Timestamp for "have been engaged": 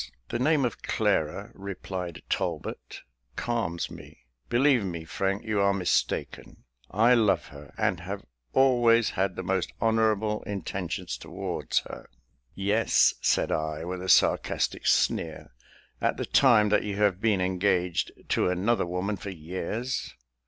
16.95-18.11